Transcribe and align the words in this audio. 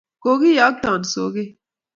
kokiyokton 0.23 1.01
soket 1.11 1.49